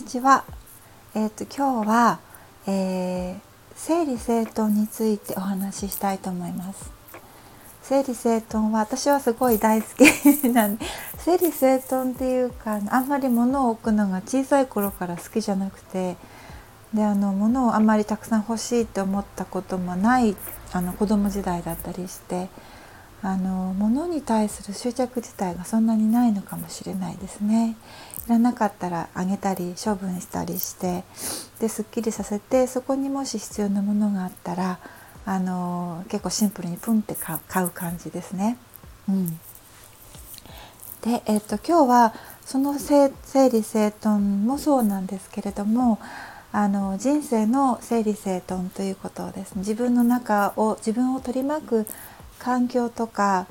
[0.00, 0.44] にちは。
[1.14, 2.20] え、ー、と今日は、
[2.66, 3.38] えー、
[3.74, 6.90] 整理整頓についてお話ししたいと思います。
[7.82, 10.86] 整理整頓は私はすごい大好きなんで
[11.18, 16.16] 整理整頓っていうかあんまり物を置くのが小さい頃から好きじゃなくて
[16.94, 20.34] であの物をあんまりたくさん欲しいって思ったこともない
[20.72, 22.48] あの子供時代だったりして
[23.22, 27.76] あの物に対する執着自体がそんなにないのかもしれないですね。
[28.26, 31.04] いらなかったらあげたり処分したりして
[31.58, 34.78] ですっきりさせてそこにもし必要なものがあったら
[35.26, 37.16] あの結構シンプルにプンって
[37.48, 38.56] 買う感じですね。
[39.08, 39.26] うん、
[41.02, 42.14] で、えっと、今日は
[42.44, 43.12] その整
[43.50, 45.98] 理整頓もそうなんですけれども
[46.52, 51.86] あの人生の整理整頓ということですね自分の中を自分を取り巻く
[52.40, 53.46] 環境とか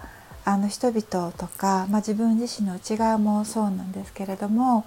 [0.45, 4.85] あの人々とか、まあ、自分自身の内側もそうなんですけれども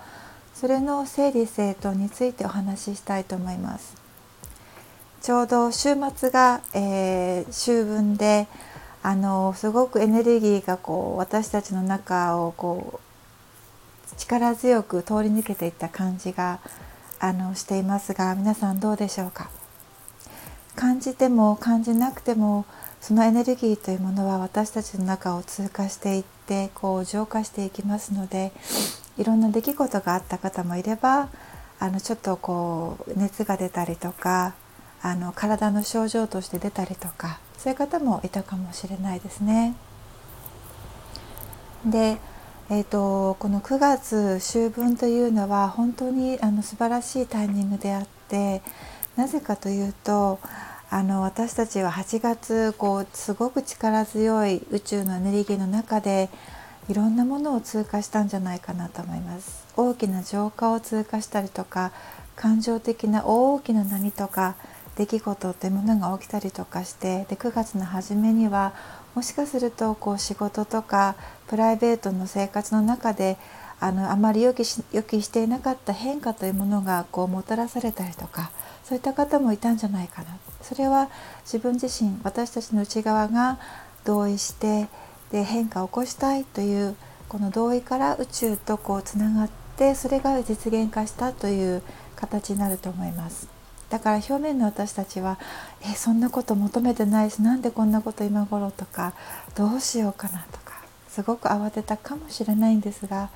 [0.55, 3.97] それの整理整頓についてお話ししたいと思います。
[5.23, 8.49] ちょうど週末が、えー、秋分で
[9.05, 13.01] あのすごくエネルギーがこう私たちの中をこ
[14.13, 16.59] う力強く通り抜けていった感じが
[17.21, 19.49] あのしていますが皆さんどうでしょうか？
[20.75, 22.65] 感じても感じなくても
[23.03, 28.53] そのエネルギーというものは私たちの中を通過していってこう浄化していきますので
[29.19, 31.29] いろんな出来事があった方もいれば
[31.81, 34.55] あのちょっとこう熱が出たりとか
[35.03, 39.75] あの体の症状として出たりとかそういう方もいたかもしれないですね。
[41.85, 42.19] で、
[42.71, 48.63] えーと、この9月秋分というのは本当にあの素晴らしいタイミングであって
[49.17, 50.39] なぜかというと
[50.95, 56.29] あの私たちは8月こうすごく力強い宇宙のエネルギーの中で
[56.91, 59.65] いろんなものを通過したんじゃないかなと思います。
[59.75, 61.93] 大きな浄化を通過したりとか
[62.37, 64.55] 感情的な大きな波とか
[64.95, 68.75] 出来事というものが起きたりとかしてで9月の初めには
[69.15, 71.17] もしかするとこう仕事とか
[71.49, 73.39] プライベートの生活の中で
[73.81, 78.51] あのあまり予期し予期していなかった変化というものがこうもたらされたりとか
[78.85, 80.37] そういった方もいたんじゃないかな。
[80.63, 81.09] それは
[81.45, 83.59] 自分自身私たちの内側が
[84.05, 84.89] 同意して
[85.31, 86.97] で変化を起こしたいという
[87.29, 91.83] この同意から宇宙とこうつながってそれが実現化したという
[92.17, 93.49] 形になると思います。
[93.89, 95.39] だから表面の私たちは
[95.85, 99.13] 「えそんなこと求めてないしなんでこんなこと今頃」とか
[99.55, 100.81] 「どうしようかな」とか
[101.11, 103.29] すごく慌てたかもしれないんですが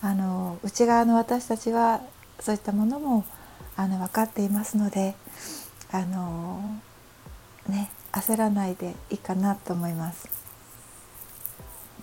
[0.00, 2.00] あの内側の私たちは
[2.40, 3.24] そういったものも
[3.76, 5.14] あの分かっていますので
[5.92, 6.62] あの
[7.68, 10.28] ね焦らないでいいかなと思います。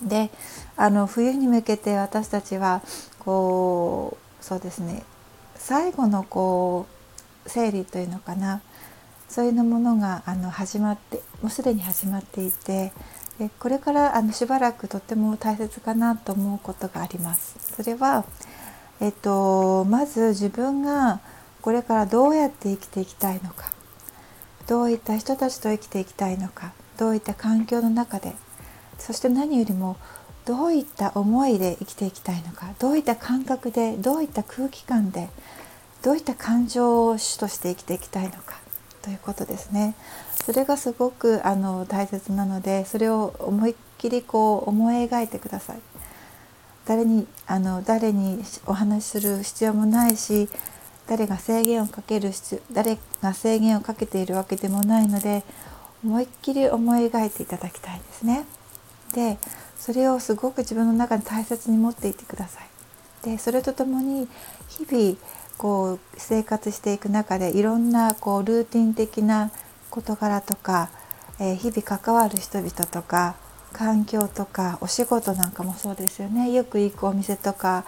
[0.02, 0.30] で
[0.76, 2.82] あの冬に向けて私たちは
[3.20, 5.04] こうそうですね
[5.56, 6.86] 最後のこ
[7.46, 8.62] う整理というのかな
[9.28, 12.94] そういうものがあの始まってもうすでに始まっていて
[13.40, 17.58] でこれからあのしばらくとっても大切かなと思うことがあります。
[17.76, 18.26] それは、
[19.00, 21.20] えっと、まず自分が
[21.62, 23.72] これからどうやって生きていきたいのか
[24.68, 28.34] どういった人たちと生きていきたいのかどういった環境の中で
[28.98, 29.98] そして何よりも
[30.46, 35.30] どういった思いで生きていきたいのかどういった感覚でどういった空気感で
[36.04, 38.60] どういった感情を主として生きていきたいのか
[39.02, 39.96] ということですね。
[40.46, 45.80] それがすごくあの大切なのでそれを思いっきりこう思い描いてください。
[46.86, 50.48] 誰にあの誰にお話しする必要もないし
[51.08, 52.32] 誰が制限をかける
[52.72, 55.44] 誰が制限をかけているわけでもないので
[56.04, 58.46] 思いっきり思い描いていただきたいですね。
[59.14, 59.38] で
[59.78, 62.68] それをすごく自分の中に大切に持っていてください。
[63.24, 64.28] でそれとともに
[64.68, 65.18] 日々
[65.58, 69.52] こう生活していく中でいろんなこうルーティン的な
[69.90, 70.90] 事柄とか、
[71.40, 73.36] えー、日々関わる人々とか
[73.74, 77.86] 環境とかお仕事なんかもそうですよねよく行くお店とか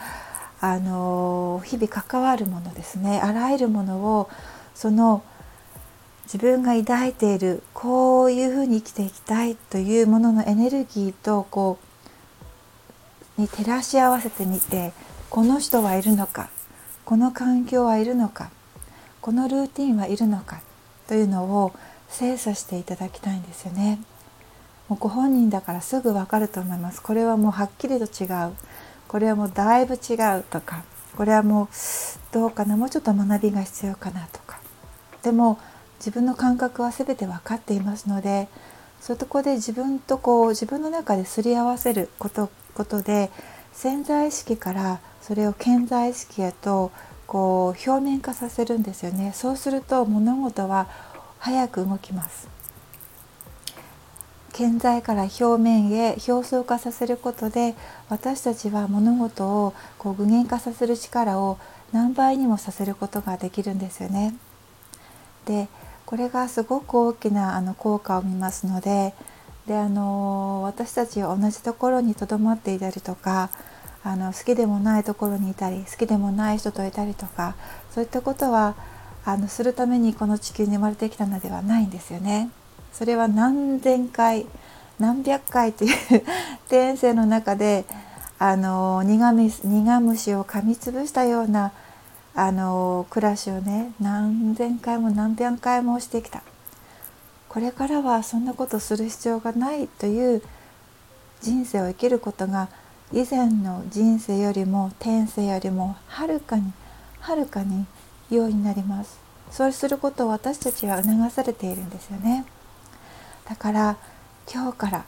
[0.62, 4.30] あの日々関わるものですねあらゆるものを
[4.76, 5.24] その
[6.26, 11.80] 自分が抱いているこういうふうに生きていきたいというもののエネルギーとこ
[13.38, 14.92] うに照らし合わせてみて
[15.30, 16.50] この人はいるのか
[17.06, 18.52] この環境はいるのか
[19.22, 20.62] このルーティンはいるのか
[21.08, 21.74] というのを
[22.10, 24.00] 精査していただきたいんですよね。
[24.88, 27.02] もうご本人だからすぐわかると思います。
[27.02, 28.54] これはもうはっきりと違う。
[29.10, 30.84] これはもうだいぶ違うとか
[31.18, 31.68] これはもう
[32.32, 34.60] どうかなもうちょっと学びが必要かなとか。
[35.24, 35.60] でも
[35.98, 38.48] 自分の感覚は全て分かっていますので
[39.02, 43.30] そういうとこで自分とこう自分の中ですり合わせることことで
[43.74, 46.92] 潜在意識からそれを顕在意識へと
[47.28, 49.34] こう表面化させるんですよね。
[49.36, 50.88] そうすると物事は
[51.40, 52.59] 早く動きます。
[54.60, 57.76] 顕在から表面へ表層化させることで
[58.10, 61.58] 私たちは物事をこう具現化させる力を
[61.94, 64.36] 何倍にもさせることができるんですよね。
[65.46, 65.70] で
[66.06, 69.14] これがすごく大きなあの効果を見ますので
[69.66, 73.52] であの私たちは同じところにとどまっていたりとか
[74.04, 77.56] あの好きでもないところにいたり好きでもない人といたりとか
[77.92, 78.76] そういったことは
[79.24, 82.50] あのするためにこの地球に生まれてきたのではないんですよね。
[82.94, 84.46] それは何千回
[85.00, 85.96] 何百回という
[86.68, 87.86] 転生の中で
[88.38, 89.18] あの苦
[89.64, 91.72] 苦虫を噛みつぶしたような
[92.36, 96.44] あの暮らしをね何千回も何百回もしてきた。
[97.50, 100.44] これからはそんなことする必要がないという
[101.42, 102.70] 人生を生きることが
[103.12, 106.72] 以前の人生よりも転生よりもはるかに
[107.20, 107.88] はるかに
[108.30, 109.20] 良いになります。
[109.50, 112.46] そうすることを私たちは促されているんですよね。
[113.50, 113.98] だから
[114.52, 115.06] 今日から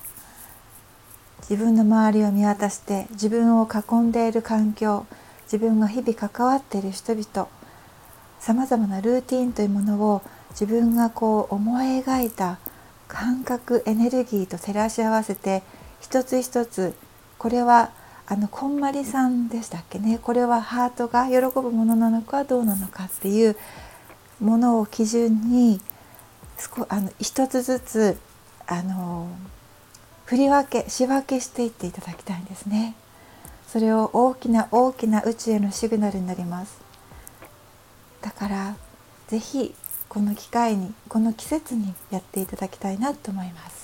[1.42, 5.06] 自分の周りを見渡して自分を囲んでいる環境
[5.44, 7.48] 自分が日々関わっている人々
[8.40, 12.58] さまざまなルーティンというものを自分がこう思い描いた
[13.08, 15.62] 感覚エネルギーと照らし合わせて
[16.00, 16.96] 一つ一つ
[17.38, 17.92] これは
[18.26, 20.18] あのこんまりさんでしたっけね？
[20.18, 23.58] これはハートが喜ぶものなのかどうなのかっていう
[24.40, 25.80] ものを基準に
[26.90, 28.18] あの一つずつ
[28.72, 29.28] あの
[30.26, 32.96] 振り分け仕分けしていっていただきたいんですね。
[33.68, 36.80] それを大きな大きな宇宙へのシグナルになります。
[38.22, 38.76] だから
[39.28, 39.76] 是非
[40.08, 43.81] この機会にこの季節にやっていただきたいなと思います。